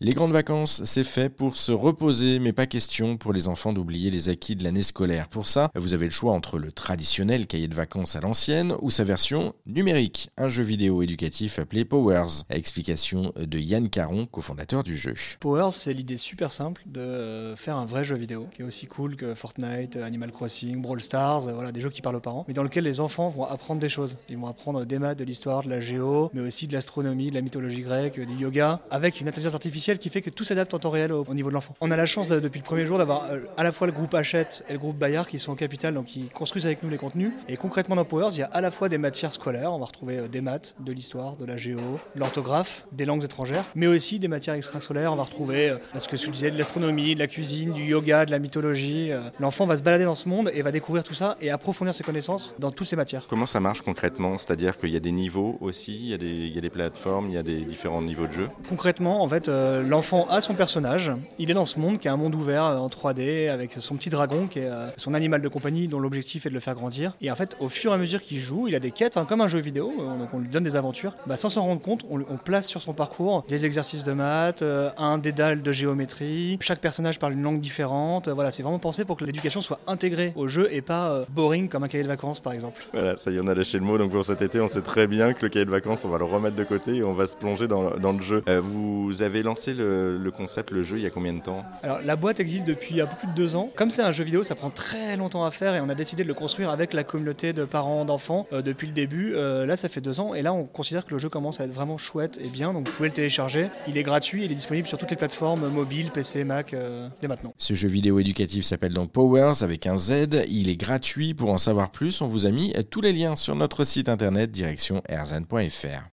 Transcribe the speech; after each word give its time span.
Les 0.00 0.12
grandes 0.12 0.30
vacances, 0.30 0.82
c'est 0.84 1.02
fait 1.02 1.28
pour 1.28 1.56
se 1.56 1.72
reposer, 1.72 2.38
mais 2.38 2.52
pas 2.52 2.66
question 2.66 3.16
pour 3.16 3.32
les 3.32 3.48
enfants 3.48 3.72
d'oublier 3.72 4.12
les 4.12 4.28
acquis 4.28 4.54
de 4.54 4.62
l'année 4.62 4.82
scolaire. 4.82 5.28
Pour 5.28 5.48
ça, 5.48 5.72
vous 5.74 5.92
avez 5.92 6.04
le 6.04 6.12
choix 6.12 6.34
entre 6.34 6.60
le 6.60 6.70
traditionnel 6.70 7.48
cahier 7.48 7.66
de 7.66 7.74
vacances 7.74 8.14
à 8.14 8.20
l'ancienne 8.20 8.76
ou 8.80 8.92
sa 8.92 9.02
version 9.02 9.54
numérique, 9.66 10.30
un 10.36 10.48
jeu 10.48 10.62
vidéo 10.62 11.02
éducatif 11.02 11.58
appelé 11.58 11.84
Powers. 11.84 12.44
Explication 12.48 13.32
de 13.36 13.58
Yann 13.58 13.90
Caron, 13.90 14.26
cofondateur 14.26 14.84
du 14.84 14.96
jeu. 14.96 15.16
Powers, 15.40 15.72
c'est 15.72 15.94
l'idée 15.94 16.16
super 16.16 16.52
simple 16.52 16.84
de 16.86 17.54
faire 17.56 17.76
un 17.76 17.84
vrai 17.84 18.04
jeu 18.04 18.14
vidéo 18.14 18.46
qui 18.54 18.62
est 18.62 18.64
aussi 18.64 18.86
cool 18.86 19.16
que 19.16 19.34
Fortnite, 19.34 19.96
Animal 19.96 20.30
Crossing, 20.30 20.80
Brawl 20.80 21.00
Stars, 21.00 21.52
voilà, 21.52 21.72
des 21.72 21.80
jeux 21.80 21.90
qui 21.90 22.02
parlent 22.02 22.14
aux 22.14 22.20
parents, 22.20 22.44
mais 22.46 22.54
dans 22.54 22.62
lequel 22.62 22.84
les 22.84 23.00
enfants 23.00 23.30
vont 23.30 23.46
apprendre 23.46 23.80
des 23.80 23.88
choses. 23.88 24.16
Ils 24.28 24.38
vont 24.38 24.46
apprendre 24.46 24.84
des 24.84 25.00
maths, 25.00 25.18
de 25.18 25.24
l'histoire, 25.24 25.64
de 25.64 25.68
la 25.68 25.80
géo, 25.80 26.30
mais 26.34 26.42
aussi 26.42 26.68
de 26.68 26.72
l'astronomie, 26.72 27.30
de 27.30 27.34
la 27.34 27.40
mythologie 27.40 27.80
grecque, 27.80 28.20
du 28.20 28.36
yoga, 28.36 28.80
avec 28.92 29.20
une 29.20 29.26
intelligence 29.26 29.54
artificielle 29.54 29.87
qui 29.96 30.10
fait 30.10 30.20
que 30.20 30.28
tout 30.28 30.44
s'adapte 30.44 30.74
en 30.74 30.78
temps 30.78 30.90
réel 30.90 31.12
au, 31.12 31.24
niveau 31.32 31.48
de 31.48 31.54
l'enfant. 31.54 31.74
On 31.80 31.90
a 31.90 31.96
la 31.96 32.04
chance 32.04 32.28
depuis 32.28 32.58
le 32.58 32.64
premier 32.64 32.84
jour 32.84 32.98
d'avoir 32.98 33.24
euh, 33.30 33.40
à 33.56 33.62
la 33.62 33.72
fois 33.72 33.86
le 33.86 33.92
groupe 33.94 34.14
Hachette 34.14 34.64
et 34.68 34.74
le 34.74 34.78
groupe 34.78 34.98
Bayard 34.98 35.26
qui 35.26 35.38
sont 35.38 35.52
au 35.52 35.54
capital, 35.54 35.94
donc 35.94 36.06
qui 36.06 36.28
construisent 36.28 36.66
avec 36.66 36.82
nous 36.82 36.90
les 36.90 36.98
contenus. 36.98 37.32
Et 37.48 37.56
concrètement 37.56 37.96
dans 37.96 38.04
Powers, 38.04 38.30
il 38.32 38.40
y 38.40 38.42
a 38.42 38.46
à 38.46 38.60
la 38.60 38.70
fois 38.70 38.90
des 38.90 38.98
matières 38.98 39.32
scolaires, 39.32 39.72
on 39.72 39.78
va 39.78 39.86
retrouver 39.86 40.18
euh, 40.18 40.28
des 40.28 40.42
maths, 40.42 40.76
de 40.80 40.92
l'histoire, 40.92 41.36
de 41.36 41.46
la 41.46 41.56
géo, 41.56 41.78
de 42.14 42.20
l'orthographe, 42.20 42.86
des 42.92 43.06
langues 43.06 43.24
étrangères, 43.24 43.64
mais 43.74 43.86
aussi 43.86 44.18
des 44.18 44.28
matières 44.28 44.54
extrascolaires, 44.54 45.12
on 45.12 45.16
va 45.16 45.22
retrouver 45.24 45.70
euh, 45.70 45.78
ce 45.98 46.08
que 46.08 46.18
je 46.18 46.30
disais, 46.30 46.50
de 46.50 46.58
l'astronomie, 46.58 47.14
de 47.14 47.20
la 47.20 47.26
cuisine, 47.26 47.72
du 47.72 47.84
yoga, 47.84 48.26
de 48.26 48.30
la 48.30 48.38
mythologie. 48.38 49.10
L'enfant 49.40 49.64
va 49.64 49.76
se 49.76 49.82
balader 49.82 50.04
dans 50.04 50.14
ce 50.14 50.28
monde 50.28 50.50
et 50.52 50.62
va 50.62 50.72
découvrir 50.72 51.04
tout 51.04 51.14
ça 51.14 51.36
et 51.40 51.50
approfondir 51.50 51.94
ses 51.94 52.04
connaissances 52.04 52.54
dans 52.58 52.70
toutes 52.70 52.86
ces 52.86 52.96
matières. 52.96 53.26
Comment 53.28 53.46
ça 53.46 53.60
marche 53.60 53.82
concrètement? 53.82 54.38
C'est-à-dire 54.38 54.76
qu'il 54.76 54.90
y 54.90 54.96
a 54.96 55.00
des 55.00 55.12
niveaux 55.12 55.56
aussi, 55.60 55.96
il 55.96 56.08
y, 56.08 56.14
a 56.14 56.18
des, 56.18 56.26
il 56.26 56.54
y 56.54 56.58
a 56.58 56.60
des 56.60 56.70
plateformes, 56.70 57.28
il 57.28 57.34
y 57.34 57.38
a 57.38 57.42
des 57.42 57.60
différents 57.60 58.02
niveaux 58.02 58.26
de 58.26 58.32
jeu? 58.32 58.48
Concrètement, 58.68 59.22
en 59.22 59.28
fait, 59.28 59.48
l'enfant 59.82 60.26
a 60.30 60.40
son 60.40 60.54
personnage. 60.54 61.12
Il 61.38 61.50
est 61.50 61.54
dans 61.54 61.64
ce 61.64 61.78
monde 61.78 61.98
qui 61.98 62.08
est 62.08 62.10
un 62.10 62.16
monde 62.16 62.34
ouvert 62.34 62.64
euh, 62.64 62.76
en 62.76 62.88
3D 62.88 63.50
avec 63.50 63.72
son 63.72 63.96
petit 63.96 64.10
dragon 64.10 64.46
qui 64.46 64.60
est 64.60 64.70
euh, 64.70 64.88
son 64.96 65.14
animal 65.14 65.42
de 65.42 65.48
compagnie 65.48 65.88
dont 65.88 66.00
l'objectif 66.00 66.46
est 66.46 66.48
de 66.48 66.54
le 66.54 66.60
faire 66.60 66.74
grandir. 66.74 67.12
Et 67.20 67.30
en 67.30 67.36
fait, 67.36 67.56
au 67.60 67.68
fur 67.68 67.92
et 67.92 67.94
à 67.94 67.98
mesure 67.98 68.20
qu'il 68.20 68.38
joue, 68.38 68.68
il 68.68 68.74
a 68.74 68.80
des 68.80 68.90
quêtes, 68.90 69.16
hein, 69.16 69.26
comme 69.28 69.40
un 69.40 69.48
jeu 69.48 69.58
vidéo, 69.58 69.92
euh, 69.98 70.18
donc 70.18 70.28
on 70.32 70.38
lui 70.38 70.48
donne 70.48 70.64
des 70.64 70.76
aventures. 70.76 71.14
Bah, 71.26 71.36
sans 71.36 71.50
s'en 71.50 71.62
rendre 71.62 71.80
compte, 71.80 72.04
on, 72.10 72.18
place 72.38 72.68
sur 72.68 72.80
son 72.80 72.92
parcours 72.92 73.44
des 73.48 73.66
exercices 73.66 74.04
de 74.04 74.12
maths, 74.12 74.62
un 74.96 75.18
dédale 75.18 75.60
de 75.60 75.72
géométrie. 75.72 76.56
Chaque 76.60 76.80
personnage 76.80 77.18
parle 77.18 77.32
une 77.32 77.42
langue 77.42 77.60
différente. 77.60 78.28
Voilà, 78.28 78.52
c'est 78.52 78.62
vraiment 78.62 78.78
pensé 78.78 79.04
pour 79.04 79.16
que 79.16 79.24
l'éducation 79.24 79.60
soit 79.60 79.80
intégrée 79.88 80.32
au 80.36 80.46
jeu 80.46 80.68
et 80.70 80.80
pas 80.80 81.24
boring 81.30 81.68
comme 81.68 81.82
un 81.82 81.88
cahier 81.88 82.04
de 82.04 82.08
vacances 82.08 82.38
par 82.40 82.52
exemple. 82.52 82.86
Voilà, 82.92 83.16
ça 83.16 83.32
y 83.32 83.40
on 83.40 83.48
a 83.48 83.54
lâché 83.54 83.78
le 83.78 83.84
mot. 83.84 83.98
Donc 83.98 84.12
pour 84.12 84.24
cet 84.24 84.40
été, 84.40 84.60
on 84.60 84.68
sait 84.68 84.82
très 84.82 85.08
bien 85.08 85.32
que 85.32 85.42
le 85.42 85.48
cahier 85.48 85.64
de 85.64 85.70
vacances, 85.70 86.04
on 86.04 86.08
va 86.08 86.18
le 86.18 86.24
remettre 86.24 86.56
de 86.56 86.64
côté 86.64 86.96
et 86.96 87.02
on 87.02 87.12
va 87.12 87.26
se 87.26 87.36
plonger 87.36 87.66
dans, 87.66 88.12
le 88.12 88.22
jeu. 88.22 88.42
vous 88.62 89.20
avez 89.20 89.42
lancé 89.68 89.74
le, 89.74 90.18
le 90.18 90.30
concept, 90.30 90.70
le 90.70 90.82
jeu 90.82 90.98
il 90.98 91.02
y 91.02 91.06
a 91.06 91.10
combien 91.10 91.32
de 91.32 91.40
temps? 91.40 91.64
Alors 91.82 92.00
la 92.04 92.16
boîte 92.16 92.40
existe 92.40 92.66
depuis 92.66 93.00
un 93.00 93.06
peu 93.06 93.16
plus 93.16 93.28
de 93.28 93.34
deux 93.34 93.56
ans. 93.56 93.70
Comme 93.76 93.90
c'est 93.90 94.02
un 94.02 94.10
jeu 94.10 94.24
vidéo, 94.24 94.42
ça 94.42 94.54
prend 94.54 94.70
très 94.70 95.16
longtemps 95.16 95.44
à 95.44 95.50
faire 95.50 95.74
et 95.74 95.80
on 95.80 95.88
a 95.88 95.94
décidé 95.94 96.22
de 96.22 96.28
le 96.28 96.34
construire 96.34 96.70
avec 96.70 96.92
la 96.92 97.04
communauté 97.04 97.52
de 97.52 97.64
parents 97.64 98.04
d'enfants 98.04 98.46
euh, 98.52 98.62
depuis 98.62 98.86
le 98.86 98.92
début. 98.92 99.34
Euh, 99.34 99.66
là, 99.66 99.76
ça 99.76 99.88
fait 99.88 100.00
deux 100.00 100.20
ans 100.20 100.34
et 100.34 100.42
là, 100.42 100.52
on 100.52 100.64
considère 100.64 101.04
que 101.04 101.12
le 101.12 101.18
jeu 101.18 101.28
commence 101.28 101.60
à 101.60 101.64
être 101.64 101.72
vraiment 101.72 101.98
chouette 101.98 102.38
et 102.42 102.48
bien. 102.48 102.72
Donc 102.72 102.86
vous 102.86 102.94
pouvez 102.94 103.08
le 103.08 103.14
télécharger. 103.14 103.68
Il 103.86 103.96
est 103.96 104.02
gratuit, 104.02 104.44
il 104.44 104.52
est 104.52 104.54
disponible 104.54 104.86
sur 104.86 104.98
toutes 104.98 105.10
les 105.10 105.16
plateformes 105.16 105.68
mobiles, 105.68 106.10
PC, 106.10 106.44
Mac 106.44 106.74
euh, 106.74 107.08
dès 107.20 107.28
maintenant. 107.28 107.54
Ce 107.58 107.74
jeu 107.74 107.88
vidéo 107.88 108.18
éducatif 108.18 108.64
s'appelle 108.64 108.92
donc 108.92 109.10
Powers 109.10 109.62
avec 109.62 109.86
un 109.86 109.98
Z. 109.98 110.44
Il 110.48 110.68
est 110.68 110.76
gratuit. 110.76 111.34
Pour 111.34 111.50
en 111.50 111.58
savoir 111.58 111.90
plus, 111.90 112.20
on 112.20 112.26
vous 112.26 112.46
a 112.46 112.50
mis 112.50 112.72
tous 112.90 113.00
les 113.00 113.12
liens 113.12 113.36
sur 113.36 113.54
notre 113.54 113.84
site 113.84 114.08
internet 114.08 114.50
direction 114.50 115.02
erzan.fr. 115.08 116.06